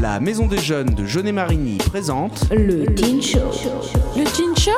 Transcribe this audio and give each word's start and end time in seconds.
La 0.00 0.20
Maison 0.20 0.46
des 0.46 0.58
Jeunes 0.58 0.94
de 0.94 1.04
Jeunet-Marigny 1.04 1.78
présente 1.78 2.48
Le 2.52 2.84
Teen 2.94 3.20
Show. 3.20 3.38
Le 4.16 4.24
Teen 4.24 4.56
Show 4.56 4.70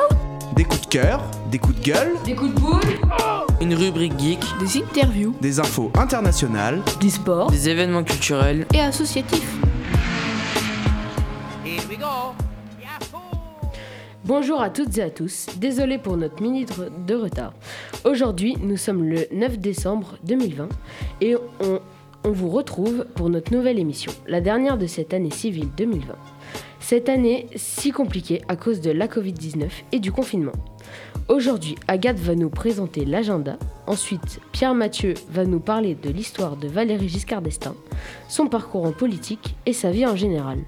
des 0.55 0.63
coups 0.63 0.81
de 0.81 0.87
cœur, 0.87 1.21
des 1.51 1.59
coups 1.59 1.79
de 1.79 1.85
gueule, 1.85 2.13
Des 2.25 2.33
coups 2.33 2.53
de 2.55 2.59
boule 2.59 2.79
Une 3.61 3.75
rubrique 3.75 4.19
geek, 4.19 4.39
Des 4.59 4.79
interviews 4.81 5.35
des 5.39 5.59
infos 5.59 5.91
internationales. 5.95 6.81
Du 6.99 7.09
sport. 7.11 7.51
des 7.51 7.69
événements 7.69 8.03
culturels. 8.03 8.65
Et 8.73 8.79
associatifs 8.79 9.59
Bonjour 14.23 14.61
à 14.61 14.69
toutes 14.69 14.97
et 14.97 15.03
à 15.03 15.09
tous. 15.09 15.47
Désolé 15.57 15.97
pour 15.97 16.15
notre 16.15 16.41
minute 16.41 16.71
de 17.05 17.15
retard. 17.15 17.53
Aujourd'hui, 18.05 18.55
nous 18.61 18.77
sommes 18.77 19.03
le 19.03 19.27
9 19.31 19.59
décembre 19.59 20.17
2020 20.23 20.69
et 21.21 21.35
on, 21.35 21.79
on 22.23 22.31
vous 22.31 22.49
retrouve 22.49 23.05
pour 23.15 23.29
notre 23.29 23.53
nouvelle 23.53 23.79
émission, 23.79 24.11
la 24.27 24.41
dernière 24.41 24.77
de 24.77 24.87
cette 24.87 25.13
année 25.13 25.31
civile 25.31 25.69
2020. 25.77 26.13
Cette 26.79 27.09
année 27.09 27.47
si 27.55 27.91
compliquée 27.91 28.41
à 28.47 28.55
cause 28.55 28.81
de 28.81 28.91
la 28.91 29.07
Covid-19 29.07 29.69
et 29.91 29.99
du 29.99 30.11
confinement. 30.11 30.51
Aujourd'hui, 31.29 31.75
Agathe 31.87 32.19
va 32.19 32.35
nous 32.35 32.49
présenter 32.49 33.05
l'agenda. 33.05 33.57
Ensuite, 33.87 34.39
Pierre 34.51 34.73
Mathieu 34.73 35.13
va 35.31 35.45
nous 35.45 35.59
parler 35.59 35.95
de 35.95 36.09
l'histoire 36.09 36.57
de 36.57 36.67
Valéry 36.67 37.07
Giscard 37.07 37.41
d'Estaing, 37.41 37.75
son 38.27 38.47
parcours 38.47 38.85
en 38.85 38.91
politique 38.91 39.55
et 39.65 39.73
sa 39.73 39.91
vie 39.91 40.05
en 40.05 40.15
général. 40.15 40.59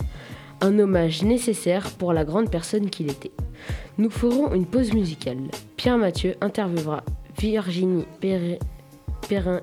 Un 0.61 0.79
hommage 0.79 1.23
nécessaire 1.23 1.89
pour 1.91 2.13
la 2.13 2.23
grande 2.23 2.49
personne 2.49 2.89
qu'il 2.89 3.09
était. 3.09 3.31
Nous 3.97 4.09
ferons 4.09 4.53
une 4.53 4.65
pause 4.65 4.93
musicale. 4.93 5.37
Pierre 5.75 5.97
Mathieu 5.97 6.35
interviewera 6.41 7.03
Virginie 7.39 8.05
Perri- 8.21 8.59
Perrin- 9.27 9.61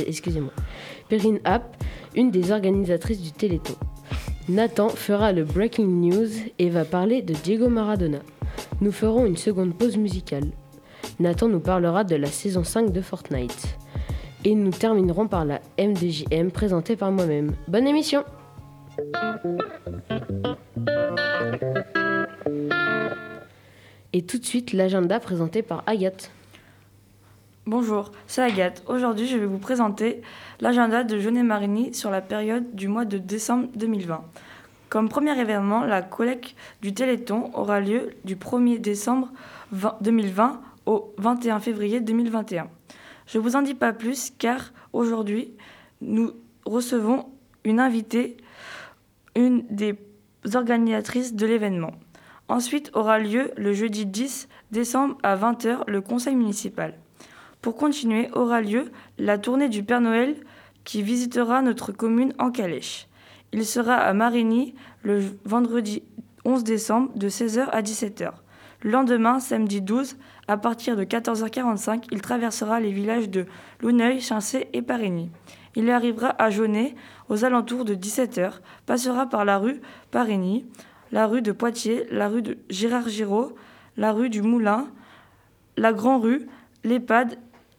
excusez-moi, 0.00 0.52
Perrine 1.08 1.40
App, 1.44 1.76
une 2.14 2.30
des 2.30 2.52
organisatrices 2.52 3.20
du 3.20 3.32
Téléthon. 3.32 3.74
Nathan 4.48 4.88
fera 4.88 5.32
le 5.32 5.44
breaking 5.44 5.86
news 5.86 6.28
et 6.58 6.68
va 6.68 6.84
parler 6.84 7.22
de 7.22 7.32
Diego 7.32 7.68
Maradona. 7.68 8.18
Nous 8.80 8.92
ferons 8.92 9.24
une 9.24 9.36
seconde 9.36 9.74
pause 9.74 9.96
musicale. 9.96 10.44
Nathan 11.18 11.48
nous 11.48 11.60
parlera 11.60 12.04
de 12.04 12.16
la 12.16 12.26
saison 12.26 12.64
5 12.64 12.92
de 12.92 13.00
Fortnite. 13.00 13.78
Et 14.44 14.54
nous 14.54 14.70
terminerons 14.70 15.28
par 15.28 15.44
la 15.44 15.60
MDJM 15.78 16.50
présentée 16.50 16.96
par 16.96 17.10
moi-même. 17.10 17.54
Bonne 17.68 17.86
émission 17.86 18.24
Et 24.12 24.22
tout 24.22 24.38
de 24.38 24.44
suite 24.44 24.72
l'agenda 24.72 25.18
présenté 25.18 25.62
par 25.62 25.82
Agathe. 25.86 26.30
Bonjour, 27.66 28.12
c'est 28.26 28.42
Agathe. 28.42 28.82
Aujourd'hui, 28.88 29.26
je 29.26 29.38
vais 29.38 29.46
vous 29.46 29.56
présenter 29.56 30.20
l'agenda 30.60 31.02
de 31.02 31.18
Jeunet-Marigny 31.18 31.94
sur 31.94 32.10
la 32.10 32.20
période 32.20 32.74
du 32.74 32.88
mois 32.88 33.06
de 33.06 33.16
décembre 33.16 33.68
2020. 33.74 34.22
Comme 34.90 35.08
premier 35.08 35.40
événement, 35.40 35.82
la 35.82 36.02
collecte 36.02 36.54
du 36.82 36.92
Téléthon 36.92 37.50
aura 37.54 37.80
lieu 37.80 38.10
du 38.26 38.36
1er 38.36 38.78
décembre 38.78 39.32
20 39.72 39.96
2020 40.02 40.60
au 40.84 41.14
21 41.16 41.58
février 41.58 42.00
2021. 42.00 42.68
Je 43.26 43.38
vous 43.38 43.56
en 43.56 43.62
dis 43.62 43.72
pas 43.72 43.94
plus 43.94 44.30
car 44.36 44.74
aujourd'hui, 44.92 45.54
nous 46.02 46.32
recevons 46.66 47.30
une 47.64 47.80
invitée, 47.80 48.36
une 49.36 49.64
des 49.70 49.96
organisatrices 50.54 51.32
de 51.32 51.46
l'événement. 51.46 51.92
Ensuite 52.48 52.90
aura 52.92 53.18
lieu 53.18 53.52
le 53.56 53.72
jeudi 53.72 54.04
10 54.04 54.50
décembre 54.70 55.16
à 55.22 55.34
20h 55.34 55.84
le 55.86 56.02
conseil 56.02 56.36
municipal. 56.36 56.92
Pour 57.64 57.76
continuer, 57.76 58.28
aura 58.34 58.60
lieu 58.60 58.92
la 59.16 59.38
tournée 59.38 59.70
du 59.70 59.82
Père 59.82 60.02
Noël 60.02 60.36
qui 60.84 61.00
visitera 61.00 61.62
notre 61.62 61.92
commune 61.92 62.34
en 62.38 62.50
calèche. 62.50 63.08
Il 63.52 63.64
sera 63.64 63.94
à 63.94 64.12
Marigny 64.12 64.74
le 65.02 65.22
vendredi 65.46 66.02
11 66.44 66.62
décembre 66.62 67.10
de 67.16 67.26
16h 67.30 67.70
à 67.70 67.80
17h. 67.80 68.32
Le 68.82 68.90
lendemain, 68.90 69.40
samedi 69.40 69.80
12, 69.80 70.18
à 70.46 70.58
partir 70.58 70.94
de 70.94 71.04
14h45, 71.04 72.04
il 72.12 72.20
traversera 72.20 72.80
les 72.80 72.92
villages 72.92 73.30
de 73.30 73.46
Louneuil, 73.80 74.20
Chincé 74.20 74.68
et 74.74 74.82
Parigny. 74.82 75.30
Il 75.74 75.88
arrivera 75.88 76.34
à 76.36 76.50
Jaunet 76.50 76.94
aux 77.30 77.46
alentours 77.46 77.86
de 77.86 77.94
17h, 77.94 78.60
passera 78.84 79.26
par 79.26 79.46
la 79.46 79.56
rue 79.56 79.80
Parigny, 80.10 80.66
la 81.12 81.26
rue 81.26 81.40
de 81.40 81.52
Poitiers, 81.52 82.04
la 82.10 82.28
rue 82.28 82.42
de 82.42 82.58
Gérard 82.68 83.08
Giraud, 83.08 83.54
la 83.96 84.12
rue 84.12 84.28
du 84.28 84.42
Moulin, 84.42 84.86
la 85.78 85.94
Grand 85.94 86.18
Rue, 86.18 86.46
l'EHPAD, 86.84 87.38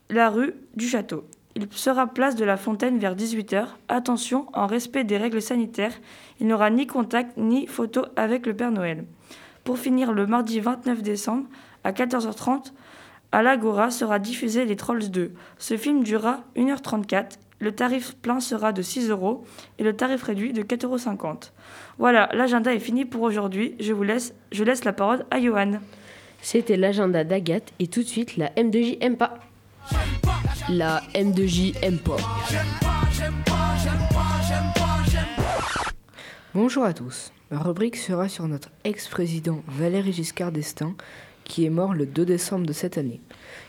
la 0.09 0.29
rue 0.29 0.53
du 0.75 0.87
Château. 0.87 1.25
Il 1.55 1.67
sera 1.71 2.07
place 2.07 2.35
de 2.35 2.43
la 2.43 2.57
Fontaine 2.57 2.99
vers 2.99 3.15
18h. 3.15 3.67
Attention, 3.87 4.47
en 4.53 4.67
respect 4.67 5.03
des 5.03 5.17
règles 5.17 5.41
sanitaires, 5.41 5.93
il 6.39 6.47
n'aura 6.47 6.69
ni 6.69 6.85
contact 6.85 7.37
ni 7.37 7.65
photo 7.65 8.05
avec 8.15 8.45
le 8.45 8.53
Père 8.53 8.71
Noël. 8.71 9.05
Pour 9.63 9.79
finir, 9.79 10.11
le 10.11 10.27
mardi 10.27 10.59
29 10.59 11.01
décembre, 11.01 11.47
à 11.83 11.91
14h30, 11.91 12.73
à 13.31 13.41
l'Agora 13.41 13.89
sera 13.89 14.19
diffusé 14.19 14.65
Les 14.65 14.75
Trolls 14.75 15.09
2. 15.09 15.31
Ce 15.57 15.77
film 15.77 16.03
durera 16.03 16.43
1h34. 16.55 17.37
Le 17.59 17.71
tarif 17.71 18.15
plein 18.17 18.41
sera 18.41 18.73
de 18.73 18.81
6 18.81 19.09
euros 19.09 19.43
et 19.79 19.83
le 19.83 19.95
tarif 19.95 20.23
réduit 20.23 20.51
de 20.51 20.61
4,50 20.61 20.85
euros. 20.85 21.39
Voilà, 21.97 22.29
l'agenda 22.33 22.73
est 22.73 22.79
fini 22.79 23.05
pour 23.05 23.21
aujourd'hui. 23.21 23.75
Je 23.79 23.93
vous 23.93 24.03
laisse, 24.03 24.35
je 24.51 24.63
laisse 24.63 24.83
la 24.83 24.93
parole 24.93 25.25
à 25.31 25.39
Johan. 25.39 25.79
C'était 26.41 26.77
l'agenda 26.77 27.23
d'Agathe 27.23 27.71
et 27.79 27.87
tout 27.87 28.01
de 28.01 28.07
suite 28.07 28.37
la 28.37 28.49
M2J 28.51 28.97
aime 28.99 29.17
pas. 29.17 29.39
La 30.69 31.01
M2J 31.13 31.75
aime 31.81 31.99
pas. 31.99 32.17
Bonjour 36.53 36.83
à 36.83 36.93
tous. 36.93 37.31
Ma 37.51 37.59
rubrique 37.59 37.95
sera 37.95 38.27
sur 38.27 38.47
notre 38.47 38.69
ex-président 38.83 39.61
Valéry 39.67 40.13
Giscard 40.13 40.51
d'Estaing, 40.51 40.95
qui 41.43 41.65
est 41.65 41.69
mort 41.69 41.93
le 41.93 42.05
2 42.05 42.25
décembre 42.25 42.65
de 42.65 42.73
cette 42.73 42.97
année. 42.97 43.21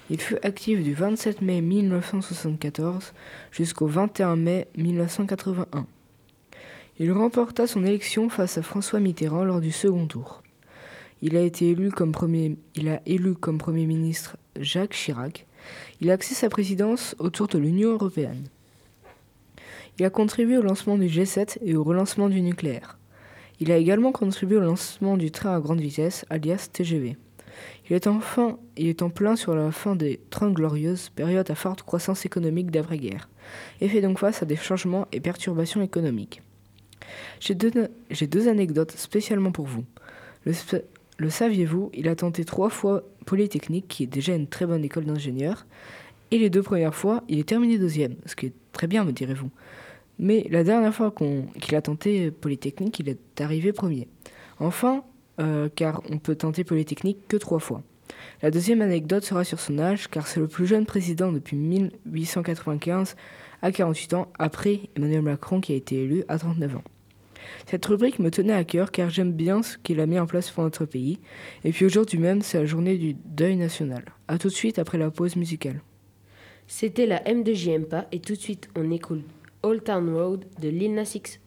Il 0.09 0.21
fut 0.21 0.39
actif 0.43 0.83
du 0.83 0.95
27 0.95 1.43
mai 1.43 1.61
1974 1.61 3.13
jusqu'au 3.51 3.87
21 3.87 4.37
mai 4.37 4.69
1981. 4.77 5.87
Il 6.99 7.13
remporta 7.13 7.67
son 7.67 7.85
élection 7.85 8.31
face 8.31 8.57
à 8.57 8.63
François 8.63 9.01
Mitterrand 9.01 9.45
lors 9.45 9.61
du 9.61 9.73
second 9.73 10.07
tour. 10.07 10.43
Il 11.21 11.37
a 11.37 11.41
été 11.41 11.69
il 11.71 12.89
a 12.89 13.01
élu 13.07 13.35
comme 13.35 13.59
premier 13.59 13.87
ministre 13.87 14.37
Jacques 14.59 14.93
Chirac. 14.93 15.47
Il 16.01 16.11
a 16.11 16.15
axé 16.15 16.35
sa 16.35 16.49
présidence 16.49 17.15
autour 17.19 17.49
de 17.49 17.59
l'Union 17.59 17.93
européenne. 17.93 18.49
Il 19.99 20.05
a 20.05 20.11
contribué 20.11 20.59
au 20.59 20.63
lancement 20.63 20.99
du 20.99 21.07
G7 21.07 21.59
et 21.65 21.75
au 21.75 21.83
relancement 21.83 22.29
du 22.29 22.43
nucléaire. 22.43 22.99
Il 23.61 23.73
a 23.73 23.77
également 23.77 24.13
contribué 24.13 24.59
au 24.59 24.61
lancement 24.61 25.17
du 25.17 25.31
train 25.31 25.57
à 25.57 25.61
grande 25.61 25.81
vitesse, 25.81 26.27
alias 26.29 26.69
TGV. 26.73 27.17
Il 27.89 27.97
est 27.97 28.07
enfin 28.07 28.59
en 29.01 29.11
plein 29.11 29.37
sur 29.37 29.55
la 29.55 29.73
fin 29.73 29.97
des 29.97 30.21
Trente 30.29 30.55
Glorieuses, 30.55 31.09
période 31.09 31.51
à 31.51 31.55
forte 31.55 31.83
croissance 31.83 32.27
économique 32.27 32.71
d'après-guerre, 32.71 33.31
et 33.81 33.89
fait 33.89 34.03
donc 34.03 34.19
face 34.19 34.43
à 34.43 34.47
des 34.47 34.57
changements 34.57 35.07
et 35.13 35.21
perturbations 35.21 35.83
économiques. 35.83 36.43
J'ai 37.41 37.55
deux, 37.55 38.49
anecdotes 38.49 38.93
spécialement 38.93 39.53
pour 39.53 39.67
vous. 39.67 39.85
Le, 40.45 40.53
le 41.17 41.31
saviez-vous, 41.31 41.91
il 41.95 42.09
a 42.09 42.17
tenté 42.17 42.45
trois 42.45 42.71
fois 42.71 43.03
Polytechnique, 43.25 43.89
qui 43.89 44.05
est 44.05 44.07
déjà 44.07 44.35
une 44.35 44.47
très 44.47 44.67
bonne 44.67 44.85
école 44.85 45.05
d'ingénieur, 45.05 45.67
et 46.31 46.39
les 46.39 46.51
deux 46.51 46.63
premières 46.63 46.95
fois, 46.95 47.23
il 47.29 47.39
est 47.39 47.49
terminé 47.49 47.79
deuxième, 47.79 48.17
ce 48.27 48.37
qui 48.37 48.47
est 48.47 48.53
très 48.73 48.87
bien, 48.87 49.05
me 49.05 49.13
direz-vous. 49.13 49.51
Mais 50.19 50.47
la 50.51 50.65
dernière 50.65 50.95
fois 50.95 51.15
qu'il 51.61 51.77
a 51.77 51.83
tenté 51.83 52.31
Polytechnique, 52.31 52.99
il 53.01 53.09
est 53.09 53.41
arrivé 53.41 53.73
premier. 53.73 54.09
Enfin, 54.59 55.05
euh, 55.41 55.69
car 55.75 56.03
on 56.11 56.19
peut 56.19 56.35
tenter 56.35 56.65
Polytechnique 56.65 57.19
que 57.29 57.37
trois 57.37 57.59
fois. 57.59 57.83
La 58.43 58.51
deuxième 58.51 58.83
anecdote 58.83 59.25
sera 59.25 59.45
sur 59.45 59.61
son 59.61 59.79
âge, 59.79 60.09
car 60.09 60.27
c'est 60.27 60.41
le 60.41 60.49
plus 60.49 60.67
jeune 60.67 60.87
président 60.87 61.33
depuis 61.33 61.57
1895 61.57 63.17
à 63.63 63.73
48 63.73 64.15
ans, 64.15 64.29
après 64.39 64.81
Emmanuel 64.97 65.23
Macron 65.23 65.61
qui 65.61 65.73
a 65.73 65.77
été 65.77 66.03
élu 66.03 66.25
à 66.29 66.39
39 66.39 66.77
ans. 66.77 66.85
Cette 67.67 67.85
rubrique 67.87 68.19
me 68.19 68.31
tenait 68.31 68.53
à 68.53 68.65
cœur 68.65 68.91
car 68.91 69.11
j'aime 69.11 69.33
bien 69.33 69.63
ce 69.63 69.79
qu'il 69.79 70.01
a 70.01 70.07
mis 70.07 70.19
en 70.19 70.27
place 70.27 70.51
pour 70.51 70.65
notre 70.65 70.85
pays. 70.85 71.19
Et 71.65 71.73
puis 71.73 71.85
aujourd'hui 71.85 72.19
même, 72.19 72.43
c'est 72.43 72.59
la 72.59 72.67
journée 72.67 72.97
du 72.99 73.15
deuil 73.15 73.57
national. 73.57 74.05
A 74.29 74.39
tout 74.39 74.49
de 74.49 74.53
suite 74.53 74.79
après 74.79 74.99
la 74.99 75.11
pause 75.11 75.37
musicale. 75.37 75.81
C'était 76.67 77.07
la 77.07 77.23
M2J 77.23 77.71
aime 77.71 77.85
pas 77.87 78.07
et 78.13 78.21
tout 78.21 78.35
de 78.35 78.41
suite 78.41 78.69
on 78.77 78.91
écoute 78.91 79.23
Old 79.63 79.85
Town 79.85 80.13
Road 80.15 80.45
de 80.61 80.69
Lil 80.69 80.95
Nas 80.95 81.13
X. 81.15 81.41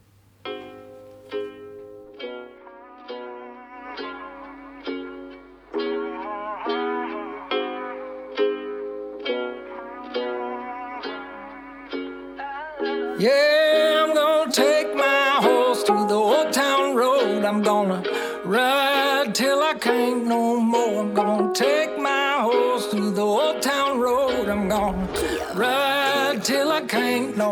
Yeah, 13.19 13.68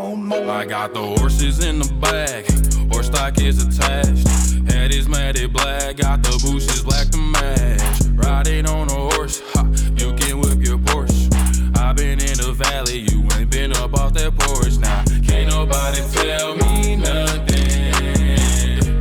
more. 0.02 0.50
I 0.50 0.66
got 0.66 0.94
the 0.94 1.02
horses 1.02 1.64
in 1.64 1.80
the 1.80 1.92
back, 2.02 2.46
horse 2.92 3.08
stock 3.08 3.40
is 3.40 3.66
attached. 3.66 4.28
Head 4.72 4.94
is 4.94 5.08
matted 5.08 5.54
black, 5.54 5.98
got 5.98 6.24
the 6.24 6.32
bushes 6.44 6.84
black 6.84 7.08
to 7.10 7.18
match. 7.18 8.02
Riding 8.14 8.68
on 8.68 8.90
a 8.90 9.16
horse, 9.16 9.42
ha, 9.54 9.64
you 9.96 10.14
can 10.14 10.40
whip 10.40 10.60
your 10.66 10.78
Porsche. 10.78 11.34
i 11.78 11.94
been 11.94 12.20
in 12.20 12.38
the 12.38 12.54
valley, 12.54 13.00
you 13.10 13.28
ain't 13.38 13.50
been 13.50 13.72
up 13.74 13.94
off 13.94 14.14
that 14.14 14.38
porch. 14.38 14.78
Now, 14.78 15.04
can't 15.28 15.50
nobody 15.50 16.02
tell 16.12 16.56
me 16.56 16.96
nothing. 16.96 17.94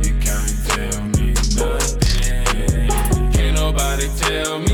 You 0.03 0.13
can't 0.19 0.53
tell 0.67 1.01
me 1.15 1.33
nothing. 1.55 2.89
Can't 3.33 3.55
nobody 3.55 4.07
tell 4.17 4.59
me 4.59 4.66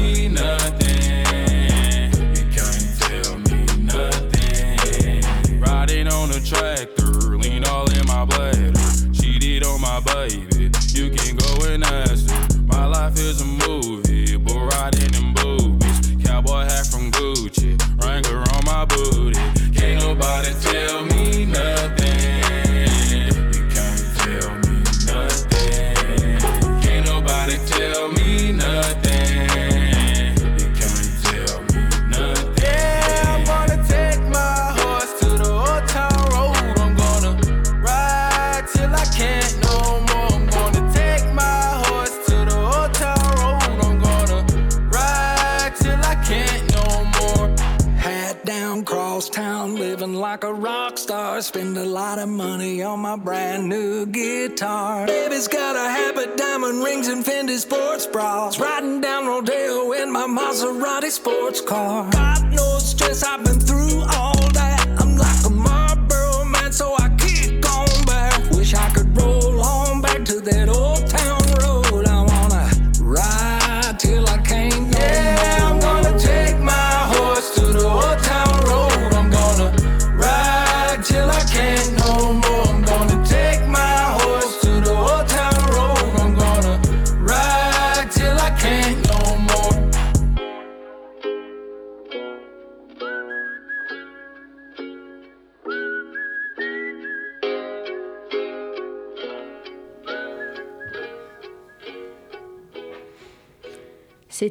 Spend 51.44 51.78
a 51.78 51.84
lot 51.84 52.20
of 52.20 52.30
money 52.30 52.82
on 52.84 53.02
my 53.02 53.18
brand 53.18 53.68
new 53.68 54.06
guitar. 54.06 55.06
Baby's 55.06 55.50
got 55.50 55.76
a 55.76 55.90
habit, 55.90 56.38
diamond 56.38 56.82
rings, 56.82 57.10
and 57.10 57.26
Fendi 57.26 57.58
sports 57.58 58.08
bras. 58.08 58.58
Riding 58.58 59.02
down 59.02 59.28
Rodeo 59.28 59.92
in 59.92 60.10
my 60.10 60.26
Maserati 60.26 61.12
sports 61.12 61.60
car. 61.60 62.10
Got 62.12 62.44
no 62.46 62.80
stress, 62.80 63.24
I've 63.24 63.44
been 63.44 63.60
through 63.60 63.73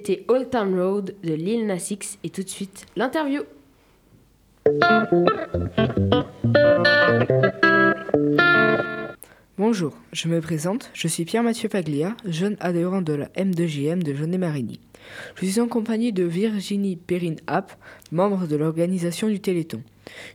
C'était 0.04 0.24
Old 0.26 0.50
Town 0.50 0.76
Road 0.76 1.14
de 1.22 1.32
Lil 1.32 1.64
Nas 1.64 1.92
X 1.92 2.18
et 2.24 2.30
tout 2.30 2.42
de 2.42 2.48
suite 2.48 2.86
l'interview. 2.96 3.42
Bonjour, 9.56 9.96
je 10.12 10.26
me 10.26 10.40
présente, 10.40 10.90
je 10.92 11.06
suis 11.06 11.24
Pierre-Mathieu 11.24 11.68
Paglia, 11.68 12.16
jeune 12.24 12.56
adhérent 12.58 13.00
de 13.00 13.12
la 13.12 13.26
M2JM 13.26 14.02
de 14.02 14.12
Jaunet-Marigny. 14.12 14.80
Je 15.36 15.46
suis 15.46 15.60
en 15.60 15.68
compagnie 15.68 16.12
de 16.12 16.24
Virginie 16.24 16.96
Perrine 16.96 17.38
App, 17.46 17.72
membre 18.10 18.48
de 18.48 18.56
l'organisation 18.56 19.28
du 19.28 19.38
Téléthon. 19.38 19.84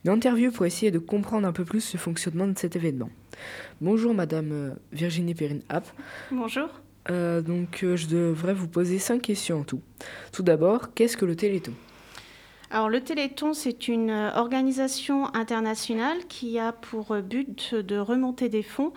Une 0.06 0.12
interview 0.12 0.50
pour 0.54 0.66
essayer 0.66 0.92
de 0.92 1.00
comprendre 1.00 1.46
un 1.46 1.52
peu 1.52 1.66
plus 1.66 1.92
le 1.92 2.00
fonctionnement 2.00 2.48
de 2.48 2.58
cet 2.58 2.78
événement. 2.78 3.10
Bonjour 3.82 4.14
Madame 4.14 4.52
euh, 4.54 4.70
Virginie 4.94 5.36
Perrine 5.36 5.64
App. 5.68 5.86
Bonjour. 6.32 6.70
Euh, 7.10 7.42
donc 7.42 7.84
euh, 7.84 7.96
je 7.96 8.08
devrais 8.08 8.54
vous 8.54 8.68
poser 8.68 9.00
cinq 9.00 9.22
questions 9.22 9.60
en 9.60 9.64
tout. 9.64 9.82
Tout 10.32 10.44
d'abord, 10.44 10.94
qu'est-ce 10.94 11.18
que 11.18 11.26
le 11.26 11.36
Téléthon? 11.36 11.74
Alors 12.70 12.90
le 12.90 13.00
Téléthon, 13.00 13.54
c'est 13.54 13.88
une 13.88 14.10
euh, 14.10 14.32
organisation 14.36 15.34
internationale 15.34 16.18
qui 16.28 16.60
a 16.60 16.74
pour 16.74 17.16
but 17.22 17.76
de 17.76 17.98
remonter 17.98 18.50
des 18.50 18.64
fonds 18.64 18.92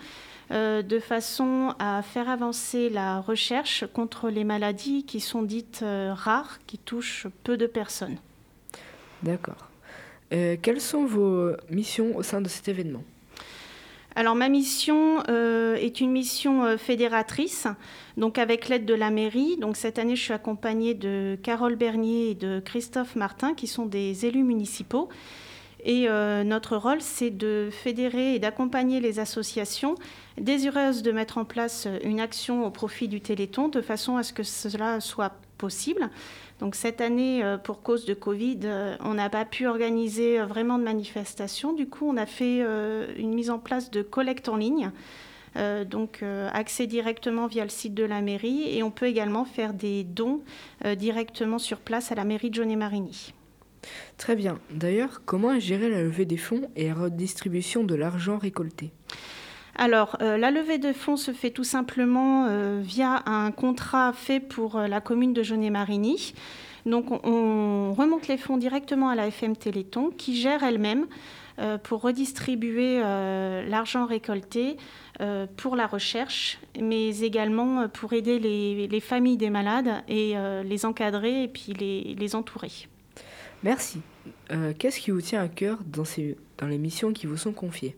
euh, 0.51 0.83
de 0.83 0.99
façon 0.99 1.75
à 1.79 2.03
faire 2.03 2.29
avancer 2.29 2.89
la 2.89 3.21
recherche 3.21 3.85
contre 3.93 4.29
les 4.29 4.43
maladies 4.43 5.05
qui 5.05 5.21
sont 5.21 5.43
dites 5.43 5.85
rares, 5.85 6.59
qui 6.67 6.79
touchent 6.79 7.29
peu 7.45 7.57
de 7.57 7.67
personnes. 7.67 8.17
D'accord. 9.23 9.69
Quelles 10.31 10.81
sont 10.81 11.05
vos 11.05 11.51
missions 11.71 12.17
au 12.17 12.23
sein 12.23 12.41
de 12.41 12.49
cet 12.49 12.69
événement? 12.69 13.03
Alors 14.17 14.35
ma 14.35 14.49
mission 14.49 15.23
euh, 15.29 15.77
est 15.77 16.01
une 16.01 16.11
mission 16.11 16.65
euh, 16.65 16.77
fédératrice, 16.77 17.69
donc 18.17 18.39
avec 18.39 18.69
l'aide 18.69 18.85
de 18.85 18.95
la 18.95 19.11
mairie. 19.11 19.57
Donc 19.57 19.77
cette 19.77 19.99
année, 19.99 20.17
je 20.17 20.23
suis 20.23 20.33
accompagnée 20.33 20.95
de 20.95 21.39
Carole 21.43 21.77
Bernier 21.77 22.31
et 22.31 22.35
de 22.35 22.61
Christophe 22.61 23.15
Martin, 23.15 23.55
qui 23.55 23.67
sont 23.67 23.87
des 23.87 24.27
élus 24.27 24.43
municipaux. 24.43 25.09
Et 25.85 26.09
euh, 26.09 26.44
notre 26.44 26.77
rôle, 26.77 27.00
c'est 27.00 27.31
de 27.31 27.69
fédérer 27.71 28.35
et 28.35 28.38
d'accompagner 28.38 29.00
les 29.00 29.19
associations 29.19 29.94
désireuses 30.38 31.03
de 31.03 31.12
mettre 31.12 31.38
en 31.38 31.44
place 31.44 31.88
une 32.03 32.21
action 32.21 32.67
au 32.67 32.71
profit 32.71 33.09
du 33.09 33.21
Téléthon, 33.21 33.69
de 33.69 33.81
façon 33.81 34.17
à 34.17 34.23
ce 34.23 34.32
que 34.32 34.43
cela 34.43 35.00
soit 35.00 35.32
possible. 35.59 36.11
Donc 36.59 36.75
cette 36.75 37.00
année, 37.00 37.43
euh, 37.43 37.56
pour 37.56 37.82
cause 37.82 38.05
de 38.05 38.15
Covid, 38.15 38.61
euh, 38.65 38.97
on 39.00 39.15
n'a 39.15 39.31
pas 39.31 39.44
pu 39.44 39.67
organiser 39.67 40.38
vraiment 40.41 40.79
de 40.79 40.85
manifestations. 40.85 41.73
Du 41.73 41.88
coup, 41.88 42.06
on 42.06 42.17
a 42.17 42.26
fait 42.26 42.61
une 43.16 43.35
mise 43.35 43.50
en 43.50 43.59
place 43.59 43.90
de 43.90 44.02
collecte 44.02 44.49
en 44.49 44.57
ligne. 44.57 44.90
Donc 45.90 46.23
accès 46.52 46.87
directement 46.87 47.49
via 47.49 47.64
le 47.64 47.71
site 47.71 47.93
de 47.93 48.04
la 48.04 48.21
mairie 48.21 48.69
et 48.76 48.85
on 48.85 48.93
peut 48.93 49.07
également 49.07 49.45
faire 49.45 49.75
des 49.75 50.04
dons 50.04 50.43
directement 50.97 51.59
sur 51.59 51.78
place 51.78 52.12
à 52.12 52.14
la 52.14 52.25
mairie 52.25 52.50
de 52.50 52.54
Jaunet-Marigny. 52.54 53.35
Très 54.16 54.37
bien. 54.37 54.58
D'ailleurs, 54.70 55.22
comment 55.25 55.52
est 55.52 55.60
gérée 55.60 55.88
la 55.88 56.02
levée 56.02 56.26
des 56.26 56.37
fonds 56.37 56.70
et 56.76 56.88
la 56.88 56.94
redistribution 56.94 57.84
de 57.84 57.94
l'argent 57.94 58.38
récolté? 58.38 58.92
Alors, 59.76 60.16
euh, 60.20 60.37
la 60.37 60.50
levée 60.50 60.76
de 60.76 60.92
fonds 60.92 61.16
se 61.16 61.32
fait 61.32 61.50
tout 61.50 61.64
simplement 61.64 62.46
euh, 62.49 62.80
via 62.82 63.22
un 63.26 63.50
contrat 63.50 64.12
fait 64.12 64.38
pour 64.40 64.76
euh, 64.76 64.88
la 64.88 65.00
commune 65.00 65.32
de 65.32 65.42
Jaunet-Marigny. 65.42 66.34
Donc, 66.84 67.10
on, 67.10 67.20
on 67.25 67.94
remonte 67.94 68.28
les 68.28 68.37
fonds 68.37 68.58
directement 68.58 69.08
à 69.08 69.14
la 69.14 69.28
FM 69.28 69.56
Téléthon 69.56 70.10
qui 70.10 70.37
gère 70.37 70.62
elle-même 70.62 71.06
pour 71.82 72.00
redistribuer 72.00 73.00
l'argent 73.00 74.06
récolté 74.06 74.78
pour 75.58 75.76
la 75.76 75.87
recherche, 75.87 76.58
mais 76.80 77.18
également 77.18 77.87
pour 77.88 78.14
aider 78.14 78.38
les, 78.38 78.88
les 78.88 79.00
familles 79.00 79.37
des 79.37 79.50
malades 79.50 80.02
et 80.08 80.37
les 80.64 80.87
encadrer 80.87 81.42
et 81.42 81.49
puis 81.49 81.75
les 81.75 82.34
entourer. 82.34 82.70
Merci. 83.62 84.00
Euh, 84.52 84.73
Qu'est-ce 84.79 85.00
qui 85.00 85.11
vous 85.11 85.21
tient 85.21 85.43
à 85.43 85.49
cœur 85.49 85.79
dans, 85.87 86.05
les 86.67 86.79
missions 86.79 87.12
qui 87.12 87.26
vous 87.26 87.37
sont 87.37 87.52
confiées? 87.52 87.97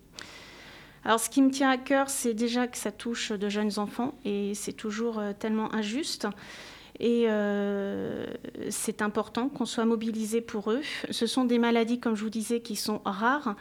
Alors, 1.05 1.21
ce 1.21 1.31
qui 1.31 1.43
me 1.43 1.51
tient 1.51 1.71
à 1.71 1.79
cœur, 1.79 2.11
c'est 2.11 2.35
déjà 2.35 2.67
que 2.67 2.77
ça 2.77 2.93
touche 2.93 3.33
de 3.33 3.49
jeunes 3.49 3.79
enfants 3.79 4.15
et 4.25 4.55
c'est 4.55 4.73
toujours 4.73 5.19
euh, 5.19 5.33
tellement 5.37 5.73
injuste. 5.75 6.27
Et 7.01 7.25
euh, 7.27 8.27
c'est 8.71 9.03
important 9.03 9.49
qu'on 9.49 9.65
soit 9.65 9.85
mobilisé 9.85 10.41
pour 10.41 10.71
eux. 10.71 10.83
Ce 11.11 11.27
sont 11.27 11.45
des 11.45 11.59
maladies, 11.59 11.99
comme 11.99 12.15
je 12.15 12.23
vous 12.23 12.31
disais, 12.31 12.61
qui 12.61 12.77
sont 12.77 13.01
rares. 13.05 13.57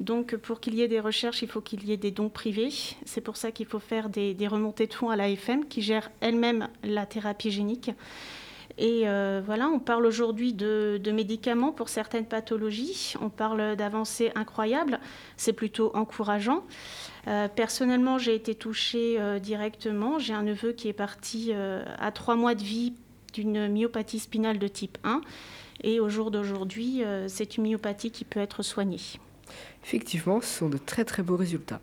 Donc, 0.00 0.36
pour 0.36 0.60
qu'il 0.60 0.74
y 0.74 0.82
ait 0.82 0.88
des 0.88 1.00
recherches, 1.00 1.42
il 1.42 1.48
faut 1.48 1.60
qu'il 1.60 1.84
y 1.84 1.92
ait 1.92 1.98
des 1.98 2.12
dons 2.12 2.30
privés. 2.30 2.70
C'est 3.04 3.20
pour 3.20 3.36
ça 3.36 3.50
qu'il 3.50 3.66
faut 3.66 3.80
faire 3.80 4.08
des, 4.08 4.34
des 4.34 4.46
remontées 4.46 4.86
de 4.86 4.94
fonds 4.94 5.10
à 5.10 5.16
l'AFM, 5.16 5.66
qui 5.66 5.82
gère 5.82 6.10
elle-même 6.20 6.68
la 6.84 7.04
thérapie 7.06 7.50
génique. 7.50 7.90
Et 8.78 9.02
euh, 9.04 9.40
voilà, 9.44 9.68
on 9.68 9.78
parle 9.78 10.04
aujourd'hui 10.04 10.52
de, 10.52 11.00
de 11.02 11.10
médicaments 11.10 11.72
pour 11.72 11.88
certaines 11.88 12.26
pathologies. 12.26 13.14
On 13.22 13.30
parle 13.30 13.74
d'avancées 13.76 14.32
incroyables. 14.34 15.00
C'est 15.36 15.54
plutôt 15.54 15.90
encourageant. 15.94 16.64
Euh, 17.26 17.48
personnellement, 17.48 18.18
j'ai 18.18 18.34
été 18.34 18.54
touchée 18.54 19.16
euh, 19.18 19.38
directement. 19.38 20.18
J'ai 20.18 20.34
un 20.34 20.42
neveu 20.42 20.72
qui 20.72 20.88
est 20.88 20.92
parti 20.92 21.52
à 21.52 22.12
trois 22.12 22.36
mois 22.36 22.54
de 22.54 22.62
vie 22.62 22.92
d'une 23.32 23.68
myopathie 23.68 24.18
spinale 24.18 24.58
de 24.58 24.68
type 24.68 24.98
1. 25.04 25.22
Et 25.82 26.00
au 26.00 26.08
jour 26.08 26.30
d'aujourd'hui, 26.30 27.02
c'est 27.28 27.56
une 27.56 27.68
myopathie 27.68 28.10
qui 28.10 28.24
peut 28.24 28.40
être 28.40 28.62
soignée. 28.62 29.00
Effectivement, 29.84 30.40
ce 30.40 30.48
sont 30.48 30.68
de 30.68 30.78
très 30.78 31.04
très 31.04 31.22
beaux 31.22 31.36
résultats. 31.36 31.80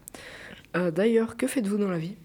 D'ailleurs, 0.74 1.38
que 1.38 1.46
faites-vous 1.46 1.78
dans 1.78 1.90
la 1.90 2.00
vie? 2.00 2.16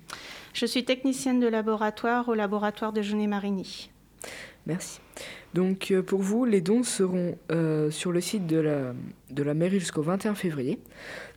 Je 0.54 0.64
suis 0.64 0.84
technicienne 0.84 1.40
de 1.40 1.46
laboratoire 1.46 2.28
au 2.28 2.34
laboratoire 2.34 2.92
de 2.94 3.02
Jeunet 3.02 3.26
Marigny. 3.26 3.90
Merci. 4.68 5.00
Donc 5.54 5.90
euh, 5.90 6.02
pour 6.02 6.20
vous, 6.20 6.44
les 6.44 6.60
dons 6.60 6.82
seront 6.82 7.36
euh, 7.50 7.90
sur 7.90 8.12
le 8.12 8.20
site 8.20 8.46
de 8.46 8.58
la, 8.58 8.94
de 9.30 9.42
la 9.42 9.54
mairie 9.54 9.80
jusqu'au 9.80 10.02
21 10.02 10.34
février. 10.34 10.78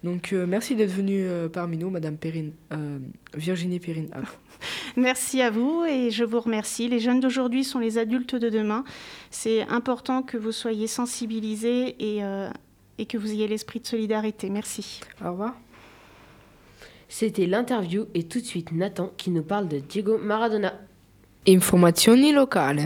Donc 0.03 0.33
euh, 0.33 0.45
merci 0.45 0.75
d'être 0.75 0.91
venue 0.91 1.23
euh, 1.23 1.47
parmi 1.47 1.77
nous, 1.77 1.89
Madame 1.89 2.17
Perrine, 2.17 2.51
euh, 2.73 3.00
Virginie 3.33 3.79
Perrine. 3.79 4.09
Ah, 4.11 4.19
Merci 4.97 5.41
à 5.41 5.50
vous 5.50 5.85
et 5.85 6.11
je 6.11 6.25
vous 6.25 6.41
remercie. 6.41 6.89
Les 6.89 7.00
jeunes 7.00 7.21
d'aujourd'hui 7.21 7.63
sont 7.63 7.79
les 7.79 7.97
adultes 7.97 8.35
de 8.35 8.50
demain. 8.50 8.83
C'est 9.29 9.61
important 9.69 10.23
que 10.23 10.38
vous 10.38 10.51
soyez 10.51 10.88
sensibilisés 10.88 11.95
et, 12.00 12.23
euh, 12.23 12.50
et 12.97 13.05
que 13.05 13.17
vous 13.17 13.31
ayez 13.31 13.47
l'esprit 13.47 13.79
de 13.79 13.88
solidarité. 13.88 14.50
Merci. 14.50 15.00
au 15.23 15.31
revoir. 15.31 15.55
C'était 17.07 17.45
l'interview 17.45 18.07
et 18.13 18.23
tout 18.23 18.39
de 18.39 18.45
suite 18.45 18.73
Nathan 18.73 19.11
qui 19.17 19.31
nous 19.31 19.43
parle 19.43 19.69
de 19.69 19.79
Diego 19.79 20.17
Maradona. 20.17 20.73
Informazioni 21.47 22.33
locali. 22.33 22.83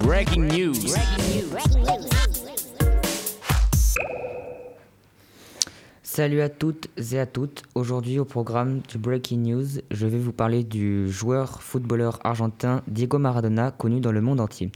Breaking 0.00 0.48
news. 0.48 0.74
Salut 6.02 6.40
à 6.40 6.48
toutes 6.48 6.88
et 7.12 7.18
à 7.18 7.26
toutes. 7.26 7.62
Aujourd'hui 7.74 8.18
au 8.18 8.24
programme 8.24 8.80
du 8.88 8.98
Breaking 8.98 9.38
News, 9.38 9.66
je 9.90 10.06
vais 10.06 10.18
vous 10.18 10.32
parler 10.32 10.64
du 10.64 11.10
joueur 11.10 11.62
footballeur 11.62 12.18
argentin 12.24 12.82
Diego 12.88 13.18
Maradona, 13.18 13.70
connu 13.70 14.00
dans 14.00 14.12
le 14.12 14.20
monde 14.20 14.40
entier. 14.40 14.70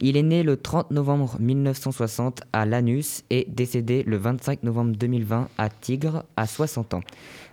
Il 0.00 0.16
est 0.16 0.22
né 0.22 0.44
le 0.44 0.56
30 0.56 0.92
novembre 0.92 1.36
1960 1.40 2.42
à 2.52 2.64
Lanús 2.64 3.24
et 3.30 3.46
décédé 3.48 4.04
le 4.04 4.16
25 4.16 4.62
novembre 4.62 4.92
2020 4.96 5.48
à 5.58 5.68
Tigre 5.68 6.24
à 6.36 6.46
60 6.46 6.94
ans. 6.94 7.00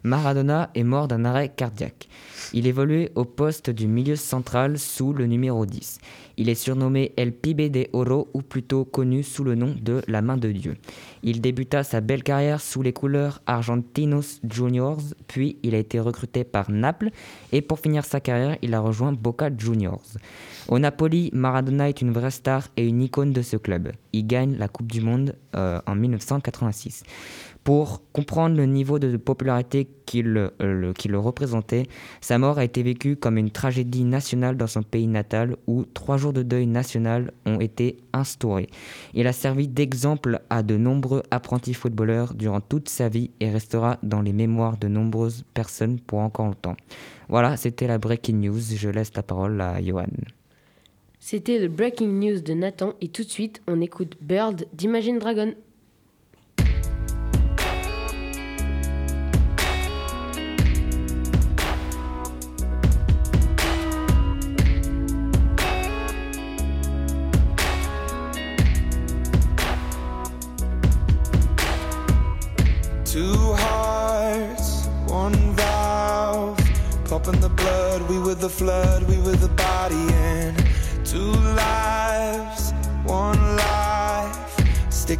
Maradona 0.03 0.69
est 0.75 0.83
mort 0.83 1.07
d'un 1.07 1.25
arrêt 1.25 1.50
cardiaque. 1.50 2.07
Il 2.53 2.67
évoluait 2.67 3.12
au 3.15 3.25
poste 3.25 3.71
du 3.71 3.88
milieu 3.88 4.15
central 4.15 4.77
sous 4.77 5.12
le 5.12 5.25
numéro 5.25 5.65
10. 5.65 5.97
Il 6.37 6.49
est 6.49 6.55
surnommé 6.55 7.13
El 7.17 7.31
Pibe 7.31 7.71
de 7.71 7.87
Oro 7.93 8.27
ou 8.33 8.41
plutôt 8.41 8.85
connu 8.85 9.23
sous 9.23 9.43
le 9.43 9.55
nom 9.55 9.73
de 9.81 10.01
La 10.07 10.21
Main 10.21 10.37
de 10.37 10.51
Dieu. 10.51 10.75
Il 11.23 11.41
débuta 11.41 11.83
sa 11.83 12.01
belle 12.01 12.23
carrière 12.23 12.61
sous 12.61 12.81
les 12.81 12.93
couleurs 12.93 13.41
Argentinos 13.45 14.41
Juniors, 14.49 15.01
puis 15.27 15.57
il 15.63 15.75
a 15.75 15.79
été 15.79 15.99
recruté 15.99 16.43
par 16.43 16.69
Naples 16.69 17.09
et 17.51 17.61
pour 17.61 17.79
finir 17.79 18.05
sa 18.05 18.19
carrière, 18.19 18.57
il 18.61 18.73
a 18.73 18.79
rejoint 18.79 19.13
Boca 19.13 19.49
Juniors. 19.55 20.03
Au 20.67 20.79
Napoli, 20.79 21.29
Maradona 21.33 21.89
est 21.89 22.01
une 22.01 22.11
vraie 22.11 22.31
star 22.31 22.67
et 22.75 22.85
une 22.85 23.01
icône 23.01 23.31
de 23.31 23.41
ce 23.41 23.57
club. 23.57 23.91
Il 24.15 24.25
gagne 24.27 24.55
la 24.55 24.69
Coupe 24.69 24.89
du 24.89 25.01
Monde 25.01 25.36
euh, 25.57 25.81
en 25.86 25.93
1986. 25.93 27.03
Pour 27.65 28.01
comprendre 28.13 28.55
le 28.55 28.65
niveau 28.65 28.98
de 28.98 29.17
popularité 29.17 29.89
qu'il 30.05 30.51
euh, 30.62 30.93
qu'il 30.93 31.15
représentait, 31.17 31.84
sa 32.22 32.38
mort 32.38 32.57
a 32.57 32.63
été 32.63 32.81
vécue 32.81 33.17
comme 33.17 33.38
une 33.38 33.51
tragédie 33.51 34.05
nationale 34.05 34.55
dans 34.55 34.67
son 34.67 34.84
pays 34.84 35.07
natal 35.07 35.57
où 35.67 35.84
trois 35.84 36.15
jours 36.15 36.31
de 36.31 36.43
deuil 36.43 36.65
national 36.65 37.34
ont 37.45 37.60
été 37.60 37.98
instaurés. 38.13 38.69
Il 39.13 39.27
a 39.27 39.34
servi 39.34 39.67
d'exemple 39.67 40.39
à 40.50 40.63
de 40.63 40.77
nombreux 40.77 41.24
apprentis 41.29 41.74
footballeurs 41.74 42.36
durant 42.36 42.62
toute 42.62 42.88
sa 42.88 43.10
vie 43.10 43.31
et 43.41 43.50
restera 43.50 43.98
dans 44.01 44.22
les 44.22 44.34
mémoires 44.34 44.77
de 44.77 44.88
nombreuses 44.88 45.43
personnes 45.53 46.00
pour 46.00 46.19
encore 46.19 46.45
longtemps. 46.45 46.77
Voilà, 47.27 47.57
c'était 47.57 47.88
la 47.88 47.98
Breaking 47.98 48.36
News. 48.38 48.62
Je 48.77 48.88
laisse 48.88 49.13
la 49.13 49.24
parole 49.24 49.60
à 49.60 49.81
Johan. 49.81 50.05
C'était 51.27 51.58
le 51.58 51.70
Breaking 51.70 52.05
News 52.05 52.41
de 52.41 52.53
Nathan 52.53 52.94
et 53.01 53.08
tout 53.08 53.24
de 53.24 53.29
suite 53.29 53.63
on 53.65 53.82
écoute 53.82 54.15
Bird 54.22 54.67
d'Imagine 54.74 55.17
Dragon. 55.17 55.55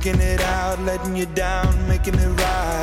It 0.08 0.40
out, 0.42 0.80
letting 0.82 1.16
you 1.16 1.26
down, 1.26 1.88
making 1.88 2.14
it 2.14 2.28
right. 2.28 2.75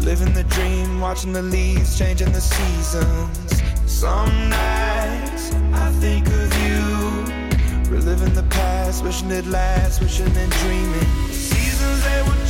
Living 0.00 0.32
the 0.32 0.44
dream, 0.44 1.00
watching 1.00 1.32
the 1.32 1.42
leaves 1.42 1.98
changing 1.98 2.32
the 2.32 2.40
seasons. 2.40 3.62
Some 3.86 4.48
nights 4.48 5.52
I 5.72 5.90
think 6.00 6.26
of 6.26 6.50
you, 6.64 7.90
reliving 7.90 8.34
the 8.34 8.46
past, 8.50 9.04
wishing 9.04 9.30
it 9.30 9.46
lasts, 9.46 10.00
wishing 10.00 10.36
and 10.36 10.52
dreaming. 10.52 11.08
Seasons 11.30 12.04
they 12.04 12.22
will 12.22 12.47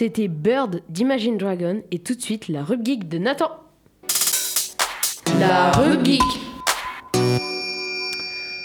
C'était 0.00 0.28
Bird 0.28 0.80
d'Imagine 0.88 1.36
Dragon 1.36 1.82
et 1.90 1.98
tout 1.98 2.14
de 2.14 2.22
suite 2.22 2.48
la 2.48 2.64
rubrique 2.64 3.06
de 3.10 3.18
Nathan. 3.18 3.50
La 5.38 5.72
rubrique. 5.72 6.22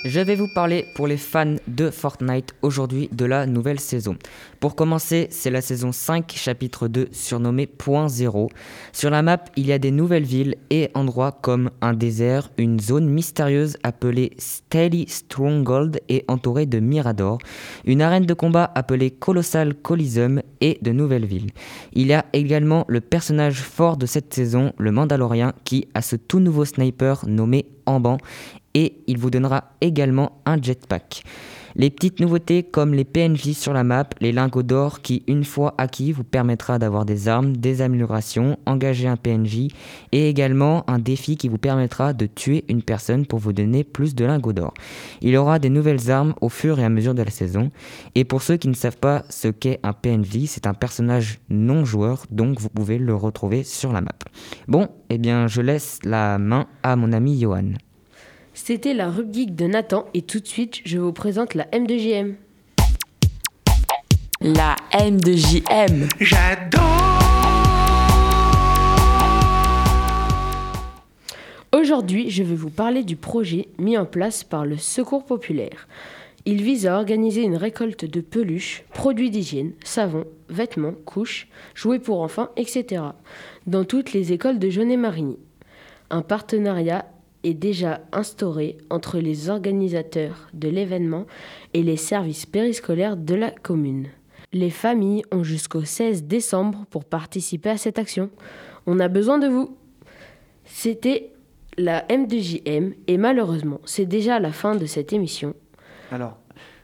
Je 0.05 0.19
vais 0.19 0.35
vous 0.35 0.47
parler 0.47 0.85
pour 0.93 1.07
les 1.07 1.17
fans 1.17 1.55
de 1.67 1.89
Fortnite 1.89 2.53
aujourd'hui 2.61 3.09
de 3.11 3.25
la 3.25 3.47
nouvelle 3.47 3.79
saison. 3.79 4.15
Pour 4.59 4.75
commencer, 4.75 5.25
c'est 5.31 5.49
la 5.49 5.61
saison 5.61 5.91
5, 5.91 6.31
chapitre 6.35 6.87
2, 6.87 7.07
surnommée 7.11 7.65
Point 7.65 8.07
Zéro. 8.07 8.51
Sur 8.93 9.09
la 9.09 9.23
map, 9.23 9.43
il 9.55 9.65
y 9.65 9.73
a 9.73 9.79
des 9.79 9.89
nouvelles 9.89 10.23
villes 10.23 10.57
et 10.69 10.91
endroits 10.93 11.31
comme 11.31 11.71
un 11.81 11.93
désert, 11.93 12.51
une 12.59 12.79
zone 12.79 13.09
mystérieuse 13.09 13.77
appelée 13.81 14.33
Steady 14.37 15.05
Stronghold 15.07 15.99
et 16.07 16.23
entourée 16.27 16.67
de 16.67 16.79
miradors, 16.79 17.39
une 17.83 18.03
arène 18.03 18.27
de 18.27 18.33
combat 18.35 18.71
appelée 18.75 19.09
Colossal 19.09 19.73
Coliseum 19.73 20.43
et 20.61 20.77
de 20.83 20.91
nouvelles 20.91 21.25
villes. 21.25 21.49
Il 21.93 22.05
y 22.05 22.13
a 22.13 22.25
également 22.31 22.85
le 22.87 23.01
personnage 23.01 23.59
fort 23.59 23.97
de 23.97 24.05
cette 24.05 24.31
saison, 24.31 24.71
le 24.77 24.91
Mandalorien, 24.91 25.53
qui 25.63 25.87
a 25.95 26.03
ce 26.03 26.15
tout 26.15 26.39
nouveau 26.39 26.63
sniper 26.63 27.27
nommé 27.27 27.65
Amban 27.87 28.17
et 28.75 29.01
il 29.07 29.17
vous 29.17 29.31
donnera 29.31 29.71
également 29.81 30.33
un 30.45 30.61
jetpack. 30.61 31.23
Les 31.77 31.89
petites 31.89 32.21
nouveautés 32.21 32.63
comme 32.63 32.93
les 32.93 33.03
PNJ 33.03 33.51
sur 33.51 33.73
la 33.73 33.83
map, 33.83 34.07
les 34.21 34.31
lingots 34.31 34.63
d'or 34.63 35.01
qui, 35.01 35.23
une 35.27 35.43
fois 35.43 35.75
acquis, 35.77 36.13
vous 36.13 36.23
permettra 36.23 36.79
d'avoir 36.79 37.03
des 37.03 37.27
armes, 37.27 37.57
des 37.57 37.81
améliorations, 37.81 38.57
engager 38.65 39.09
un 39.09 39.17
PNJ 39.17 39.67
et 40.13 40.29
également 40.29 40.89
un 40.89 40.99
défi 40.99 41.35
qui 41.35 41.49
vous 41.49 41.57
permettra 41.57 42.13
de 42.13 42.27
tuer 42.27 42.63
une 42.69 42.81
personne 42.81 43.25
pour 43.25 43.39
vous 43.39 43.51
donner 43.51 43.83
plus 43.83 44.15
de 44.15 44.23
lingots 44.23 44.53
d'or. 44.53 44.73
Il 45.19 45.35
aura 45.35 45.59
des 45.59 45.69
nouvelles 45.69 46.09
armes 46.09 46.33
au 46.39 46.47
fur 46.47 46.79
et 46.79 46.85
à 46.85 46.89
mesure 46.89 47.13
de 47.13 47.23
la 47.23 47.31
saison. 47.31 47.71
Et 48.15 48.23
pour 48.23 48.41
ceux 48.41 48.55
qui 48.55 48.69
ne 48.69 48.73
savent 48.73 48.97
pas 48.97 49.25
ce 49.29 49.49
qu'est 49.49 49.81
un 49.83 49.91
PNJ, 49.91 50.45
c'est 50.45 50.67
un 50.67 50.73
personnage 50.73 51.39
non 51.49 51.83
joueur, 51.83 52.23
donc 52.31 52.61
vous 52.61 52.69
pouvez 52.69 52.97
le 52.97 53.15
retrouver 53.15 53.63
sur 53.63 53.91
la 53.91 53.99
map. 53.99 54.15
Bon, 54.69 54.87
eh 55.09 55.17
bien 55.17 55.47
je 55.47 55.59
laisse 55.59 55.99
la 56.05 56.37
main 56.37 56.67
à 56.83 56.95
mon 56.95 57.11
ami 57.11 57.37
Johan. 57.37 57.73
C'était 58.57 58.93
la 58.93 59.11
rubrique 59.11 59.53
de 59.53 59.67
Nathan 59.67 60.05
et 60.13 60.21
tout 60.21 60.39
de 60.39 60.47
suite, 60.47 60.79
je 60.85 60.97
vous 60.97 61.11
présente 61.11 61.55
la 61.55 61.65
M2JM. 61.65 62.35
La 64.39 64.77
M2JM. 64.93 66.07
Aujourd'hui, 71.73 72.29
je 72.29 72.43
vais 72.43 72.55
vous 72.55 72.69
parler 72.69 73.03
du 73.03 73.17
projet 73.17 73.67
mis 73.77 73.97
en 73.97 74.05
place 74.05 74.45
par 74.45 74.65
le 74.65 74.77
Secours 74.77 75.25
populaire. 75.25 75.89
Il 76.45 76.63
vise 76.63 76.87
à 76.87 76.95
organiser 76.95 77.41
une 77.41 77.57
récolte 77.57 78.05
de 78.05 78.21
peluches, 78.21 78.85
produits 78.93 79.31
d'hygiène, 79.31 79.73
savon, 79.83 80.23
vêtements, 80.47 80.95
couches, 81.03 81.49
jouets 81.73 81.99
pour 81.99 82.21
enfants, 82.21 82.47
etc. 82.55 83.03
dans 83.67 83.83
toutes 83.83 84.13
les 84.13 84.31
écoles 84.31 84.59
de 84.59 84.69
Jeunet-Marigny. 84.69 85.39
Un 86.09 86.21
partenariat 86.21 87.05
est 87.45 87.53
déjà 87.53 88.01
instauré 88.11 88.77
entre 88.89 89.19
les 89.19 89.49
organisateurs 89.49 90.47
de 90.53 90.67
l'événement 90.67 91.25
et 91.73 91.83
les 91.83 91.97
services 91.97 92.45
périscolaires 92.45 93.17
de 93.17 93.35
la 93.35 93.51
commune. 93.51 94.07
Les 94.51 94.69
familles 94.69 95.23
ont 95.31 95.43
jusqu'au 95.43 95.83
16 95.83 96.23
décembre 96.23 96.85
pour 96.89 97.05
participer 97.05 97.69
à 97.69 97.77
cette 97.77 97.99
action. 97.99 98.29
On 98.87 98.99
a 98.99 99.07
besoin 99.07 99.37
de 99.37 99.47
vous. 99.47 99.77
C'était 100.65 101.31
la 101.77 102.05
M2JM 102.07 102.93
et 103.07 103.17
malheureusement, 103.17 103.81
c'est 103.85 104.05
déjà 104.05 104.39
la 104.39 104.51
fin 104.51 104.75
de 104.75 104.85
cette 104.85 105.13
émission. 105.13 105.53
Alors, 106.11 106.37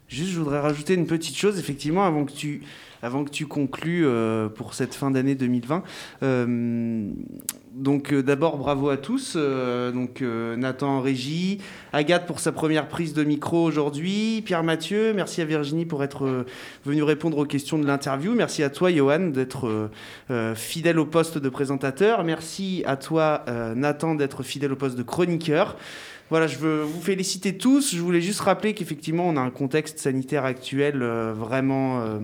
juste, 0.08 0.32
je 0.32 0.40
voudrais 0.40 0.60
rajouter 0.60 0.94
une 0.94 1.08
petite 1.08 1.36
chose, 1.36 1.58
effectivement, 1.58 2.04
avant 2.04 2.26
que 2.26 2.34
tu, 2.34 2.62
avant 3.02 3.24
que 3.24 3.30
tu 3.30 3.48
conclues 3.48 4.06
euh, 4.06 4.48
pour 4.50 4.74
cette 4.74 4.94
fin 4.94 5.12
d'année 5.12 5.36
2020. 5.36 5.84
Euh, 6.24 7.12
donc, 7.74 8.14
euh, 8.14 8.22
d'abord, 8.22 8.58
bravo 8.58 8.90
à 8.90 8.98
tous. 8.98 9.36
Donc, 9.36 10.22
Nathan 10.22 10.98
en 10.98 11.02
régie, 11.02 11.60
Agathe 11.94 12.26
pour 12.26 12.40
sa 12.40 12.52
première 12.52 12.88
prise 12.88 13.14
de 13.14 13.24
micro 13.24 13.64
aujourd'hui, 13.64 14.42
Pierre 14.46 14.64
Mathieu, 14.64 15.14
merci 15.14 15.42
à 15.42 15.46
Virginie 15.46 15.86
pour 15.86 16.04
être 16.04 16.46
venue 16.86 17.04
répondre 17.04 17.38
aux 17.38 17.46
questions 17.46 17.78
de 17.78 17.86
l'interview. 17.86 18.34
Merci 18.34 18.64
à 18.64 18.70
toi, 18.70 18.92
Johan, 18.92 19.30
d'être 19.30 19.90
fidèle 20.56 21.00
au 21.00 21.06
poste 21.06 21.38
de 21.38 21.50
présentateur. 21.50 22.24
Merci 22.24 22.84
à 22.86 22.98
toi, 22.98 23.46
Nathan, 23.76 24.16
d'être 24.16 24.44
fidèle 24.44 24.74
au 24.74 24.76
poste 24.76 24.98
de 24.98 25.04
chroniqueur. 25.04 25.78
Voilà, 26.30 26.48
je 26.48 26.58
veux 26.58 26.82
vous 26.82 27.02
féliciter 27.02 27.58
tous. 27.58 27.94
Je 27.94 28.02
voulais 28.02 28.22
juste 28.22 28.42
rappeler 28.42 28.74
qu'effectivement, 28.74 29.28
on 29.28 29.38
a 29.38 29.42
un 29.42 29.50
contexte 29.50 30.00
sanitaire 30.00 30.46
actuel 30.46 31.04
vraiment 31.04 32.20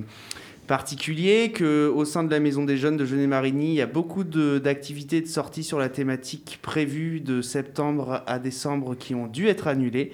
particulier, 0.68 1.52
qu'au 1.52 2.06
sein 2.06 2.24
de 2.24 2.30
la 2.32 2.40
Maison 2.40 2.64
des 2.64 2.78
Jeunes 2.78 2.98
de 2.98 3.06
Genet-Marigny, 3.06 3.70
il 3.70 3.76
y 3.76 3.82
a 3.82 3.88
beaucoup 3.88 4.24
de- 4.24 4.60
d'activités 4.60 5.22
de, 5.22 5.28
sortie 5.28 5.64
sur 5.64 5.80
la 5.80 5.90
thématique 5.90 6.60
prévues 6.62 7.22
de 7.22 7.42
septembre 7.42 8.24
à 8.28 8.38
décembre 8.38 8.96
qui 8.96 9.16
ont 9.16 9.28
dû 9.28 9.48
être 9.48 9.68
annulées. 9.68 10.12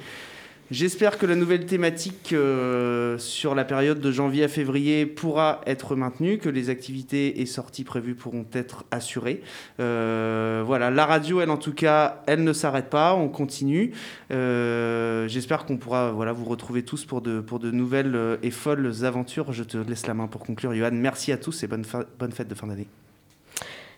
J'espère 0.71 1.17
que 1.17 1.25
la 1.25 1.35
nouvelle 1.35 1.65
thématique 1.65 2.31
euh, 2.31 3.17
sur 3.17 3.53
la 3.53 3.65
période 3.65 3.99
de 3.99 4.11
janvier 4.11 4.45
à 4.45 4.47
février 4.47 5.05
pourra 5.05 5.61
être 5.67 5.95
maintenue, 5.95 6.37
que 6.37 6.49
les 6.49 6.69
activités 6.69 7.41
et 7.41 7.45
sorties 7.45 7.83
prévues 7.83 8.15
pourront 8.15 8.45
être 8.53 8.85
assurées. 8.89 9.41
Euh, 9.79 10.63
voilà, 10.65 10.89
la 10.89 11.05
radio, 11.05 11.41
elle 11.41 11.49
en 11.49 11.57
tout 11.57 11.73
cas, 11.73 12.23
elle 12.27 12.43
ne 12.43 12.53
s'arrête 12.53 12.89
pas, 12.89 13.13
on 13.13 13.27
continue. 13.27 13.91
Euh, 14.31 15.27
J'espère 15.27 15.65
qu'on 15.65 15.77
pourra 15.77 16.11
voilà, 16.11 16.31
vous 16.31 16.45
retrouver 16.45 16.83
tous 16.83 17.05
pour 17.05 17.21
de, 17.21 17.39
pour 17.41 17.59
de 17.59 17.69
nouvelles 17.69 18.39
et 18.41 18.51
folles 18.51 18.91
aventures. 19.03 19.51
Je 19.51 19.63
te 19.63 19.77
laisse 19.77 20.07
la 20.07 20.13
main 20.13 20.27
pour 20.27 20.41
conclure, 20.41 20.73
Johan. 20.73 20.91
Merci 20.93 21.31
à 21.31 21.37
tous 21.37 21.63
et 21.63 21.67
bonne 21.67 21.83
fête 21.83 22.47
de 22.47 22.55
fin 22.55 22.67
d'année. 22.67 22.87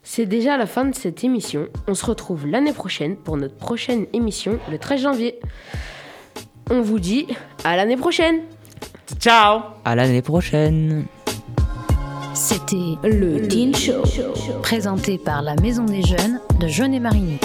C'est 0.07 0.27
déjà 0.27 0.55
la 0.55 0.67
fin 0.67 0.85
de 0.85 0.93
cette 0.93 1.23
émission. 1.23 1.67
On 1.87 1.95
se 1.95 2.05
retrouve 2.05 2.47
l'année 2.47 2.73
prochaine 2.73 3.15
pour 3.15 3.37
notre 3.37 3.55
prochaine 3.55 4.05
émission 4.13 4.59
le 4.69 4.77
13 4.77 5.01
janvier. 5.01 5.39
On 6.69 6.81
vous 6.81 6.99
dit 6.99 7.27
à 7.63 7.75
l'année 7.75 7.95
prochaine. 7.95 8.41
Ciao 9.19 9.61
À 9.85 9.95
l'année 9.95 10.23
prochaine 10.23 11.05
C'était 12.33 12.95
le 13.03 13.47
Teen 13.47 13.75
Show, 13.75 14.01
présenté 14.63 15.19
par 15.19 15.43
la 15.43 15.55
Maison 15.55 15.85
des 15.85 16.01
Jeunes 16.01 16.39
de 16.59 16.67
Jeunet-Marigny. 16.67 17.37